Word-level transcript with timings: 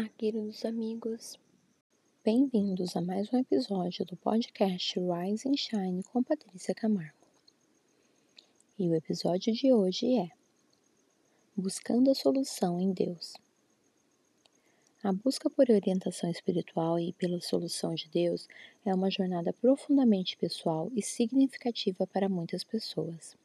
Olá, 0.00 0.08
queridos 0.16 0.64
amigos. 0.64 1.38
Bem-vindos 2.24 2.96
a 2.96 3.02
mais 3.02 3.30
um 3.34 3.36
episódio 3.36 4.02
do 4.06 4.16
podcast 4.16 4.98
Rise 4.98 5.46
and 5.46 5.58
Shine 5.58 6.02
com 6.04 6.22
Patrícia 6.22 6.74
Camargo. 6.74 7.28
E 8.78 8.88
o 8.88 8.94
episódio 8.94 9.52
de 9.52 9.70
hoje 9.70 10.16
é 10.16 10.30
Buscando 11.54 12.10
a 12.10 12.14
solução 12.14 12.80
em 12.80 12.94
Deus. 12.94 13.34
A 15.02 15.12
busca 15.12 15.50
por 15.50 15.68
orientação 15.68 16.30
espiritual 16.30 16.98
e 16.98 17.12
pela 17.12 17.38
solução 17.38 17.94
de 17.94 18.08
Deus 18.08 18.48
é 18.86 18.94
uma 18.94 19.10
jornada 19.10 19.52
profundamente 19.52 20.34
pessoal 20.38 20.90
e 20.96 21.02
significativa 21.02 22.06
para 22.06 22.26
muitas 22.26 22.64
pessoas. 22.64 23.36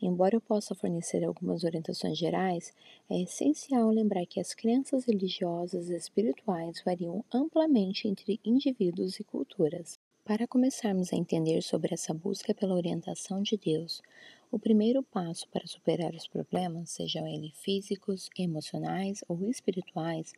Embora 0.00 0.36
eu 0.36 0.40
possa 0.40 0.74
fornecer 0.74 1.24
algumas 1.24 1.64
orientações 1.64 2.18
gerais, 2.18 2.72
é 3.08 3.22
essencial 3.22 3.88
lembrar 3.88 4.26
que 4.26 4.38
as 4.38 4.52
crenças 4.52 5.06
religiosas 5.06 5.88
e 5.88 5.96
espirituais 5.96 6.82
variam 6.84 7.24
amplamente 7.32 8.06
entre 8.06 8.38
indivíduos 8.44 9.18
e 9.18 9.24
culturas. 9.24 9.98
Para 10.22 10.46
começarmos 10.46 11.12
a 11.12 11.16
entender 11.16 11.62
sobre 11.62 11.94
essa 11.94 12.12
busca 12.12 12.52
pela 12.52 12.74
orientação 12.74 13.40
de 13.40 13.56
Deus, 13.56 14.02
o 14.50 14.58
primeiro 14.58 15.02
passo 15.02 15.48
para 15.48 15.66
superar 15.66 16.14
os 16.14 16.26
problemas, 16.26 16.90
sejam 16.90 17.26
eles 17.26 17.56
físicos, 17.56 18.28
emocionais 18.38 19.24
ou 19.28 19.48
espirituais, 19.48 20.32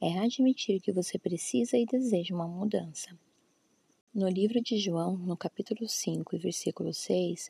é 0.00 0.18
admitir 0.18 0.80
que 0.80 0.92
você 0.92 1.18
precisa 1.18 1.76
e 1.76 1.84
deseja 1.84 2.34
uma 2.34 2.48
mudança. 2.48 3.10
No 4.14 4.28
livro 4.28 4.62
de 4.62 4.78
João, 4.78 5.16
no 5.16 5.36
capítulo 5.36 5.88
5 5.88 6.36
e 6.36 6.38
versículo 6.38 6.94
6, 6.94 7.48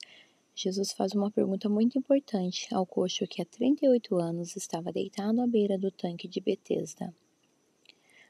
Jesus 0.56 0.92
faz 0.92 1.12
uma 1.12 1.32
pergunta 1.32 1.68
muito 1.68 1.98
importante 1.98 2.72
ao 2.72 2.86
coxo 2.86 3.26
que 3.26 3.42
há 3.42 3.44
38 3.44 4.16
anos 4.16 4.54
estava 4.54 4.92
deitado 4.92 5.40
à 5.40 5.46
beira 5.48 5.76
do 5.76 5.90
tanque 5.90 6.28
de 6.28 6.40
Betesda. 6.40 7.12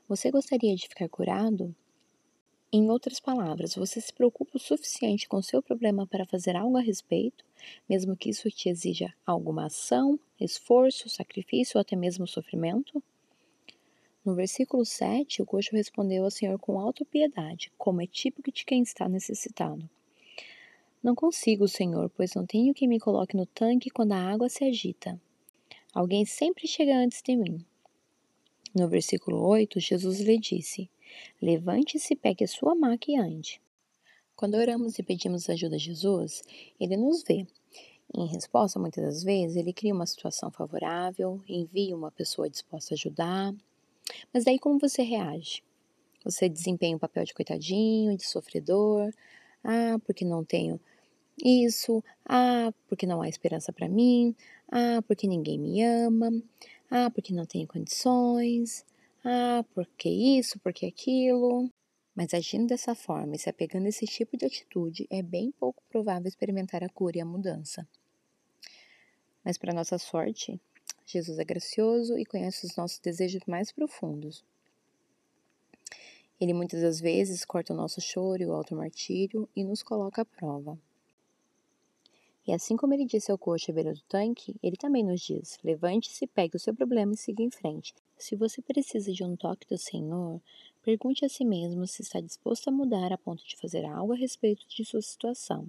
Você 0.09 0.31
gostaria 0.31 0.75
de 0.75 0.89
ficar 0.89 1.09
curado? 1.09 1.75
Em 2.73 2.91
outras 2.91 3.21
palavras, 3.21 3.75
você 3.75 4.01
se 4.01 4.13
preocupa 4.13 4.57
o 4.57 4.61
suficiente 4.61 5.29
com 5.29 5.43
seu 5.43 5.63
problema 5.63 6.07
para 6.07 6.25
fazer 6.25 6.57
algo 6.57 6.79
a 6.79 6.81
respeito, 6.81 7.45
mesmo 7.89 8.17
que 8.17 8.31
isso 8.31 8.51
te 8.51 8.71
exija 8.71 9.15
alguma 9.27 9.67
ação, 9.67 10.19
esforço, 10.41 11.11
sacrifício 11.11 11.77
ou 11.77 11.83
até 11.83 11.95
mesmo 11.95 12.27
sofrimento? 12.27 13.03
No 14.25 14.35
versículo 14.35 14.85
7, 14.85 15.43
o 15.43 15.47
coxo 15.47 15.77
respondeu 15.77 16.25
ao 16.25 16.31
Senhor 16.31 16.59
com 16.59 16.81
autopiedade, 16.81 17.71
como 17.77 18.01
é 18.01 18.07
típico 18.07 18.51
de 18.51 18.65
quem 18.65 18.83
está 18.83 19.07
necessitado. 19.11 19.89
Não 21.05 21.15
consigo, 21.15 21.69
Senhor, 21.69 22.09
pois 22.17 22.33
não 22.33 22.47
tenho 22.47 22.73
quem 22.73 22.89
me 22.89 22.99
coloque 22.99 23.37
no 23.37 23.45
tanque 23.45 23.91
quando 23.91 24.13
a 24.13 24.33
água 24.33 24.49
se 24.49 24.65
agita. 24.65 25.21
Alguém 25.93 26.25
sempre 26.25 26.67
chega 26.67 26.97
antes 26.97 27.21
de 27.21 27.37
mim. 27.37 27.63
No 28.75 28.89
versículo 28.89 29.47
8, 29.47 29.79
Jesus 29.79 30.19
lhe 30.21 30.39
disse: 30.39 30.89
Levante-se, 31.43 32.17
pegue 32.17 32.45
a 32.45 32.49
sua 32.49 32.75
maca 32.75 33.11
e 33.11 33.19
ande. 33.19 33.61
Quando 34.35 34.55
oramos 34.55 34.99
e 34.99 35.03
pedimos 35.03 35.51
ajuda 35.51 35.77
a 35.77 35.79
Jesus, 35.79 36.43
ele 36.81 36.97
nos 36.97 37.23
vê. 37.23 37.47
Em 38.17 38.27
resposta, 38.27 38.81
muitas 38.81 39.05
das 39.05 39.23
vezes, 39.23 39.59
ele 39.59 39.75
cria 39.75 39.93
uma 39.93 40.07
situação 40.07 40.51
favorável, 40.51 41.39
envia 41.47 41.95
uma 41.95 42.11
pessoa 42.11 42.49
disposta 42.49 42.95
a 42.95 42.97
ajudar. 42.97 43.55
Mas 44.33 44.45
daí 44.45 44.59
como 44.59 44.79
você 44.79 45.03
reage? 45.03 45.63
Você 46.25 46.49
desempenha 46.49 46.95
o 46.95 46.97
um 46.97 46.99
papel 46.99 47.25
de 47.25 47.35
coitadinho, 47.35 48.17
de 48.17 48.25
sofredor? 48.27 49.13
Ah, 49.63 49.99
porque 50.07 50.25
não 50.25 50.43
tenho 50.43 50.81
isso, 51.43 52.03
ah, 52.27 52.73
porque 52.89 53.07
não 53.07 53.23
há 53.23 53.29
esperança 53.29 53.73
para 53.73 53.89
mim, 53.89 54.35
ah, 54.71 55.03
porque 55.07 55.27
ninguém 55.27 55.59
me 55.59 55.83
ama, 55.83 56.31
ah, 56.91 57.11
porque 57.11 57.33
não 57.33 57.47
tenho 57.47 57.67
condições, 57.67 58.85
ah, 59.25 59.65
porque 59.75 60.09
isso, 60.09 60.59
porque 60.61 60.87
aquilo. 60.87 61.71
Mas 62.15 62.33
agindo 62.33 62.69
dessa 62.69 62.95
forma 62.95 63.35
e 63.35 63.39
se 63.39 63.49
apegando 63.49 63.87
a 63.87 63.89
esse 63.89 64.07
tipo 64.07 64.37
de 64.37 64.47
atitude, 64.47 65.07
é 65.11 65.21
bem 65.23 65.51
pouco 65.53 65.83
provável 65.89 66.29
experimentar 66.29 66.85
a 66.85 66.89
cura 66.89 67.19
e 67.19 67.21
a 67.21 67.25
mudança. 67.25 67.87
Mas, 69.45 69.59
para 69.59 69.75
nossa 69.75 69.99
sorte, 69.99 70.61
Jesus 71.05 71.39
é 71.39 71.45
gracioso 71.45 72.17
e 72.17 72.25
conhece 72.25 72.67
os 72.67 72.77
nossos 72.77 72.99
desejos 72.99 73.43
mais 73.47 73.73
profundos. 73.73 74.45
Ele 76.41 76.55
muitas 76.55 76.83
das 76.83 77.01
vezes 77.01 77.45
corta 77.45 77.73
o 77.73 77.77
nosso 77.77 78.01
choro 78.01 78.43
e 78.43 78.47
o 78.47 78.53
alto 78.53 78.75
martírio 78.75 79.49
e 79.55 79.65
nos 79.65 79.83
coloca 79.83 80.23
à 80.23 80.25
prova. 80.25 80.79
E 82.47 82.53
assim 82.53 82.77
como 82.77 82.93
ele 82.93 83.07
disse 83.07 83.33
ao 83.33 83.39
coxo 83.39 83.71
à 83.71 83.75
beira 83.75 83.95
do 83.95 84.03
tanque, 84.03 84.55
ele 84.63 84.77
também 84.77 85.03
nos 85.03 85.21
diz: 85.21 85.59
levante-se, 85.65 86.27
pegue 86.27 86.57
o 86.57 86.61
seu 86.61 86.75
problema 86.75 87.15
e 87.15 87.17
siga 87.17 87.43
em 87.43 87.51
frente. 87.51 87.95
Se 88.19 88.37
você 88.37 88.61
precisa 88.61 89.13
de 89.13 89.25
um 89.25 89.35
toque 89.35 89.67
do 89.67 89.79
Senhor, 89.79 90.41
pergunte 90.83 91.25
a 91.25 91.29
si 91.29 91.45
mesmo 91.45 91.87
se 91.87 92.03
está 92.03 92.21
disposto 92.21 92.69
a 92.69 92.73
mudar 92.73 93.13
a 93.13 93.19
ponto 93.19 93.43
de 93.47 93.57
fazer 93.57 93.85
algo 93.87 94.13
a 94.13 94.17
respeito 94.17 94.69
de 94.69 94.85
sua 94.85 95.01
situação. 95.01 95.67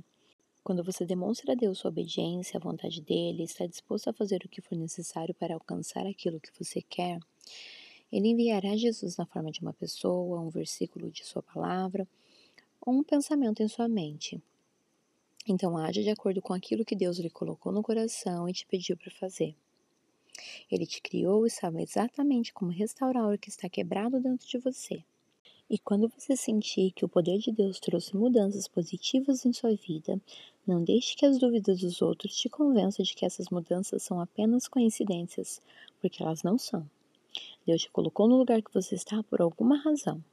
Quando 0.63 0.84
você 0.84 1.06
demonstra 1.06 1.53
a 1.53 1.56
Deus 1.56 1.78
sua 1.78 1.91
obediência 1.91 2.58
à 2.58 2.59
vontade 2.59 3.00
dele, 3.00 3.44
está 3.44 3.66
disposto 3.66 4.09
a 4.09 4.13
fazer 4.13 4.42
o 4.44 4.50
que 4.50 4.62
for 4.62 4.75
necessário 4.75 5.34
para 5.34 5.53
alcançar 5.53 6.06
aquilo 6.06 6.40
que 6.40 6.50
você 6.57 6.81
quer, 6.81 7.19
ele 8.12 8.30
enviará 8.30 8.75
Jesus 8.75 9.16
na 9.16 9.25
forma 9.25 9.52
de 9.52 9.62
uma 9.62 9.74
pessoa, 9.74 10.42
um 10.42 10.50
versículo 10.50 11.09
de 11.12 11.24
sua 11.25 11.42
palavra 11.42 12.07
ou 12.81 12.94
um 12.94 13.03
pensamento 13.03 13.62
em 13.62 13.68
sua 13.68 13.88
mente. 13.88 14.42
Então 15.47 15.78
haja 15.78 16.01
de 16.01 16.09
acordo 16.09 16.41
com 16.41 16.53
aquilo 16.53 16.83
que 16.83 16.95
Deus 16.95 17.19
lhe 17.19 17.29
colocou 17.29 17.72
no 17.72 17.83
coração 17.83 18.50
e 18.50 18.53
te 18.53 18.66
pediu 18.66 18.97
para 18.97 19.11
fazer. 19.11 19.56
Ele 20.72 20.85
te 20.85 21.01
criou 21.01 21.45
e 21.45 21.50
sabe 21.50 21.81
exatamente 21.81 22.53
como 22.53 22.72
restaurar 22.72 23.31
o 23.31 23.38
que 23.38 23.50
está 23.50 23.69
quebrado 23.69 24.19
dentro 24.19 24.47
de 24.47 24.57
você. 24.57 25.03
E 25.69 25.79
quando 25.79 26.07
você 26.09 26.35
sentir 26.35 26.91
que 26.91 27.06
o 27.06 27.09
poder 27.09 27.39
de 27.39 27.51
Deus 27.51 27.79
trouxe 27.79 28.16
mudanças 28.16 28.67
positivas 28.67 29.45
em 29.45 29.53
sua 29.53 29.75
vida, 29.75 30.22
não 30.66 30.83
deixe 30.83 31.16
que 31.16 31.25
as 31.25 31.39
dúvidas 31.39 31.79
dos 31.79 32.01
outros 32.01 32.35
te 32.38 32.50
convençam 32.50 33.03
de 33.03 33.16
que 33.16 33.25
essas 33.25 33.50
mudanças 33.50 34.03
são 34.03 34.19
apenas 34.19 34.67
coincidências, 34.67 35.62
porque 36.00 36.22
elas 36.22 36.44
não 36.44 36.57
são. 36.57 36.88
Deus 37.66 37.81
te 37.81 37.91
colocou 37.91 38.27
no 38.27 38.38
lugar 38.38 38.62
que 38.62 38.73
você 38.73 38.94
está 38.94 39.23
por 39.23 39.41
alguma 39.41 39.77
razão. 39.77 40.23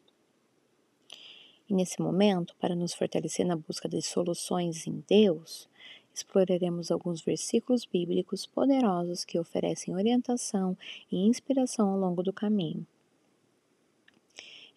E 1.72 1.74
nesse 1.74 2.02
momento, 2.02 2.54
para 2.56 2.76
nos 2.76 2.92
fortalecer 2.92 3.46
na 3.46 3.56
busca 3.56 3.88
de 3.88 4.02
soluções 4.02 4.86
em 4.86 5.02
Deus, 5.08 5.66
exploraremos 6.14 6.90
alguns 6.90 7.22
versículos 7.22 7.86
bíblicos 7.86 8.44
poderosos 8.44 9.24
que 9.24 9.38
oferecem 9.38 9.94
orientação 9.94 10.76
e 11.10 11.16
inspiração 11.26 11.88
ao 11.88 11.98
longo 11.98 12.22
do 12.22 12.30
caminho. 12.30 12.86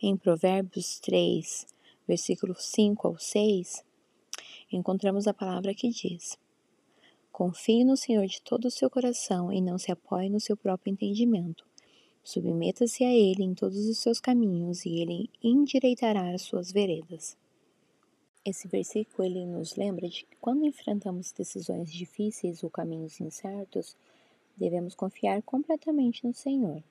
Em 0.01 0.16
Provérbios 0.16 0.97
3, 1.01 1.67
versículos 2.07 2.63
5 2.63 3.05
ao 3.09 3.17
6, 3.17 3.84
encontramos 4.72 5.28
a 5.28 5.34
palavra 5.34 5.73
que 5.73 5.89
diz: 5.89 6.39
Confie 7.29 7.84
no 7.84 7.97
Senhor 7.97 8.25
de 8.25 8.41
todo 8.41 8.69
o 8.69 8.72
seu 8.72 8.89
coração 8.89 9.51
e 9.51 9.59
não 9.59 9.78
se 9.78 9.91
apoie 9.91 10.29
no 10.29 10.39
seu 10.39 10.55
próprio 10.55 10.94
entendimento. 10.94 11.66
Submeta-se 12.25 13.03
a 13.03 13.13
ele 13.13 13.44
em 13.44 13.53
todos 13.53 13.88
os 13.88 14.00
seus 14.00 14.19
caminhos 14.19 14.84
e 14.84 15.00
ele 15.00 15.30
endireitará 15.44 16.34
as 16.34 16.41
suas 16.41 16.72
veredas. 16.72 17.38
Esse 18.44 18.68
versículo 18.68 19.28
ele 19.28 19.46
nos 19.46 19.75
lembra 19.75 20.09
de 20.09 20.25
que 20.25 20.35
quando 20.41 20.66
enfrentamos 20.66 21.31
decisões 21.31 21.94
difíceis 21.94 22.64
ou 22.64 22.69
caminhos 22.72 23.22
incertos, 23.22 23.96
devemos 24.58 24.96
confiar 24.96 25.44
completamente 25.44 26.25
no 26.25 26.34
Senhor. 26.34 26.84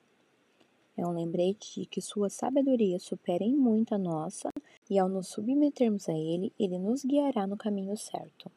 É 0.95 1.05
um 1.05 1.11
lembrete 1.11 1.81
de 1.81 1.85
que 1.85 2.01
sua 2.01 2.29
sabedoria 2.29 2.97
supera 2.97 3.43
em 3.43 3.53
muito 3.53 3.93
a 3.93 3.97
nossa 3.97 4.47
e 4.89 4.97
ao 4.97 5.09
nos 5.09 5.27
submetermos 5.27 6.07
a 6.07 6.13
ele, 6.13 6.53
ele 6.57 6.79
nos 6.79 7.03
guiará 7.03 7.45
no 7.45 7.57
caminho 7.57 7.97
certo. 7.97 8.49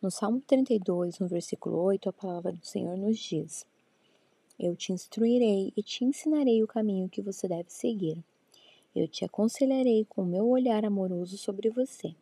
No 0.00 0.10
Salmo 0.10 0.40
32, 0.40 1.18
no 1.18 1.28
versículo 1.28 1.76
8, 1.76 2.08
a 2.08 2.12
palavra 2.12 2.52
do 2.52 2.64
Senhor 2.64 2.96
nos 2.96 3.18
diz: 3.18 3.66
eu 4.58 4.74
te 4.74 4.92
instruirei 4.92 5.72
e 5.76 5.82
te 5.82 6.04
ensinarei 6.04 6.62
o 6.62 6.66
caminho 6.66 7.08
que 7.08 7.20
você 7.20 7.46
deve 7.46 7.70
seguir. 7.70 8.22
Eu 8.94 9.06
te 9.06 9.24
aconselharei 9.24 10.06
com 10.08 10.22
o 10.22 10.26
meu 10.26 10.48
olhar 10.48 10.84
amoroso 10.84 11.36
sobre 11.36 11.68
você. 11.68 12.14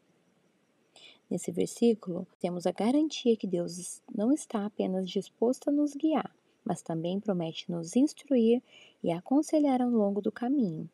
Nesse 1.30 1.50
versículo, 1.50 2.26
temos 2.40 2.66
a 2.66 2.72
garantia 2.72 3.36
que 3.36 3.46
Deus 3.46 4.02
não 4.14 4.32
está 4.32 4.66
apenas 4.66 5.08
disposto 5.08 5.68
a 5.68 5.72
nos 5.72 5.94
guiar, 5.94 6.34
mas 6.64 6.82
também 6.82 7.20
promete 7.20 7.70
nos 7.70 7.96
instruir 7.96 8.62
e 9.02 9.10
aconselhar 9.10 9.80
ao 9.80 9.90
longo 9.90 10.20
do 10.20 10.32
caminho. 10.32 10.88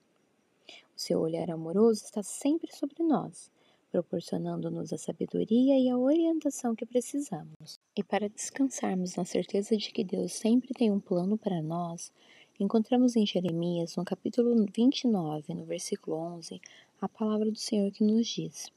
O 0.97 1.01
seu 1.01 1.21
olhar 1.21 1.51
amoroso 1.51 2.05
está 2.05 2.23
sempre 2.23 2.75
sobre 2.77 3.03
nós, 3.03 3.51
proporcionando-nos 3.91 4.93
a 4.93 4.99
sabedoria 4.99 5.79
e 5.79 5.89
a 5.89 5.99
orientação 5.99 6.75
que 6.75 6.87
precisamos. 6.87 7.81
E 7.97 8.03
para 8.03 8.29
descansarmos 8.29 9.17
na 9.17 9.25
certeza 9.25 9.77
de 9.77 9.91
que 9.91 10.05
Deus 10.05 10.33
sempre 10.33 10.73
tem 10.73 10.91
um 10.91 11.01
plano 11.01 11.37
para 11.37 11.61
nós, 11.61 12.13
encontramos 12.59 13.17
em 13.17 13.27
Jeremias, 13.27 13.97
no 13.97 14.05
capítulo 14.05 14.67
29, 14.75 15.55
no 15.55 15.65
versículo 15.65 16.17
11, 16.17 16.61
a 17.01 17.09
palavra 17.09 17.51
do 17.51 17.59
Senhor 17.59 17.91
que 17.91 18.05
nos 18.05 18.27
diz: 18.29 18.71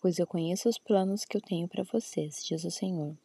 Pois 0.00 0.18
eu 0.18 0.26
conheço 0.26 0.68
os 0.68 0.78
planos 0.78 1.24
que 1.24 1.36
eu 1.36 1.40
tenho 1.40 1.68
para 1.68 1.84
vocês, 1.84 2.44
diz 2.44 2.64
o 2.64 2.70
Senhor, 2.70 3.16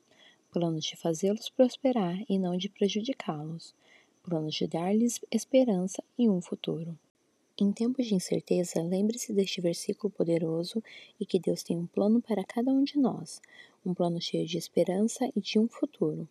planos 0.52 0.86
de 0.86 0.96
fazê-los 0.96 1.50
prosperar 1.50 2.24
e 2.30 2.40
não 2.40 2.56
de 2.56 2.70
prejudicá-los, 2.70 3.76
planos 4.24 4.56
de 4.56 4.68
dar-lhes 4.68 5.20
esperança 5.32 6.04
e 6.18 6.30
um 6.30 6.42
futuro. 6.42 6.98
Em 7.60 7.72
tempos 7.72 8.06
de 8.06 8.14
incerteza, 8.14 8.84
lembre-se 8.84 9.34
deste 9.34 9.60
versículo 9.62 10.12
poderoso 10.12 10.84
e 11.20 11.26
que 11.26 11.40
Deus 11.40 11.64
tem 11.64 11.76
um 11.76 11.88
plano 11.88 12.22
para 12.22 12.44
cada 12.44 12.70
um 12.72 12.84
de 12.84 13.00
nós, 13.00 13.42
um 13.84 13.96
plano 13.96 14.22
cheio 14.22 14.46
de 14.46 14.60
esperança 14.60 15.28
e 15.36 15.42
de 15.42 15.58
um 15.58 15.68
futuro. 15.68 16.30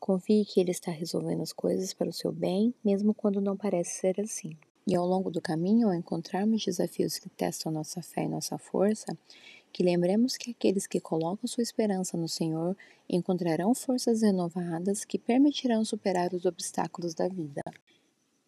Confie 0.00 0.44
que 0.44 0.58
Ele 0.58 0.72
está 0.72 0.90
resolvendo 0.90 1.42
as 1.42 1.52
coisas 1.52 1.94
para 1.94 2.08
o 2.08 2.12
seu 2.12 2.32
bem, 2.32 2.74
mesmo 2.84 3.14
quando 3.14 3.40
não 3.40 3.56
parece 3.56 4.00
ser 4.00 4.20
assim. 4.20 4.56
E 4.88 4.96
ao 4.96 5.06
longo 5.06 5.30
do 5.30 5.40
caminho, 5.40 5.86
ao 5.86 5.94
encontrarmos 5.94 6.64
desafios 6.64 7.16
que 7.16 7.28
testam 7.28 7.70
nossa 7.70 8.02
fé 8.02 8.24
e 8.24 8.28
nossa 8.28 8.58
força, 8.58 9.16
que 9.72 9.84
lembremos 9.84 10.36
que 10.36 10.50
aqueles 10.50 10.84
que 10.84 10.98
colocam 10.98 11.46
sua 11.46 11.62
esperança 11.62 12.16
no 12.16 12.28
Senhor 12.28 12.76
encontrarão 13.08 13.72
forças 13.72 14.22
renovadas 14.22 15.04
que 15.04 15.16
permitirão 15.16 15.84
superar 15.84 16.34
os 16.34 16.44
obstáculos 16.44 17.14
da 17.14 17.28
vida. 17.28 17.62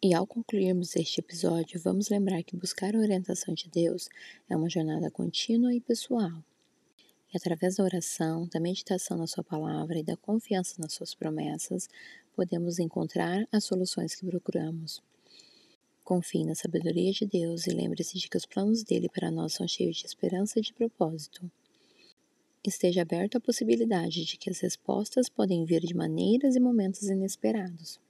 E 0.04 0.12
ao 0.14 0.26
concluirmos 0.26 0.96
este 0.96 1.20
episódio, 1.20 1.81
vamos 1.81 2.08
lembrar 2.08 2.43
que 2.43 2.56
buscar 2.56 2.93
a 2.93 2.99
orientação 2.99 3.54
de 3.54 3.69
Deus 3.69 4.08
é 4.50 4.56
uma 4.56 4.69
jornada 4.69 5.08
contínua 5.12 5.72
e 5.72 5.81
pessoal. 5.81 6.43
E 7.32 7.37
através 7.37 7.76
da 7.76 7.84
oração, 7.84 8.49
da 8.49 8.58
meditação 8.58 9.16
na 9.16 9.28
Sua 9.28 9.44
palavra 9.44 10.00
e 10.00 10.02
da 10.02 10.16
confiança 10.16 10.75
nas 10.81 10.94
Suas 10.94 11.14
promessas, 11.14 11.88
podemos 12.34 12.81
encontrar 12.81 13.46
as 13.52 13.62
soluções 13.62 14.16
que 14.16 14.26
procuramos. 14.26 15.00
Confie 16.02 16.44
na 16.44 16.56
sabedoria 16.56 17.12
de 17.12 17.25
Deus 17.25 17.69
e 17.69 17.70
lembre-se 17.70 18.19
de 18.19 18.28
que 18.28 18.37
os 18.37 18.44
planos 18.44 18.82
dele 18.82 19.08
para 19.08 19.31
nós 19.31 19.52
são 19.52 19.69
cheios 19.69 19.98
de 19.98 20.06
esperança 20.06 20.58
e 20.58 20.62
de 20.62 20.75
propósito. 20.75 21.48
Esteja 22.66 23.02
aberto 23.02 23.37
à 23.37 23.40
possibilidade 23.40 24.25
de 24.25 24.37
que 24.37 24.50
as 24.50 24.58
respostas 24.58 25.28
podem 25.28 25.64
vir 25.64 25.82
de 25.82 25.94
maneiras 25.94 26.56
e 26.56 26.60
momentos 26.60 27.05
inesperados. 27.05 28.00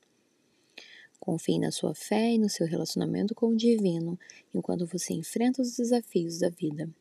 Confie 1.24 1.56
na 1.56 1.70
sua 1.70 1.94
fé 1.94 2.32
e 2.32 2.38
no 2.38 2.50
seu 2.50 2.66
relacionamento 2.66 3.32
com 3.32 3.50
o 3.50 3.56
divino 3.56 4.18
enquanto 4.52 4.84
você 4.84 5.14
enfrenta 5.14 5.62
os 5.62 5.76
desafios 5.76 6.40
da 6.40 6.48
vida. 6.48 6.92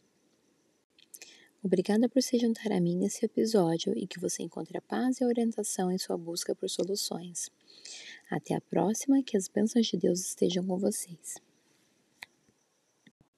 Obrigada 1.63 2.07
por 2.07 2.21
se 2.21 2.37
juntar 2.37 2.71
a 2.71 2.79
mim 2.79 2.95
nesse 2.95 3.25
episódio 3.25 3.97
e 3.97 4.05
que 4.05 4.19
você 4.19 4.43
encontre 4.43 4.77
a 4.77 4.81
paz 4.81 5.19
e 5.19 5.23
a 5.23 5.27
orientação 5.27 5.91
em 5.91 5.97
sua 5.97 6.19
busca 6.19 6.53
por 6.53 6.69
soluções. 6.69 7.49
Até 8.29 8.53
a 8.53 8.61
próxima, 8.61 9.23
que 9.23 9.35
as 9.35 9.47
bênçãos 9.47 9.87
de 9.87 9.97
Deus 9.97 10.19
estejam 10.19 10.67
com 10.67 10.77
vocês. 10.77 11.37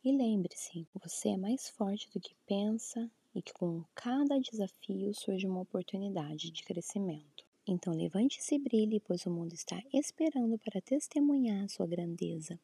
E 0.03 0.11
lembre-se, 0.11 0.85
você 1.01 1.29
é 1.29 1.37
mais 1.37 1.69
forte 1.69 2.09
do 2.13 2.19
que 2.19 2.35
pensa 2.45 3.09
e 3.33 3.41
que 3.41 3.53
com 3.53 3.85
cada 3.95 4.37
desafio 4.37 5.13
surge 5.13 5.47
uma 5.47 5.61
oportunidade 5.61 6.51
de 6.51 6.61
crescimento. 6.61 7.52
Então 7.65 7.93
levante-se 7.93 8.55
e 8.55 8.59
brilhe, 8.59 8.99
pois 8.99 9.25
o 9.25 9.31
mundo 9.31 9.53
está 9.53 9.81
esperando 9.93 10.57
para 10.59 10.81
testemunhar 10.81 11.63
a 11.63 11.69
sua 11.69 11.87
grandeza. 11.87 12.59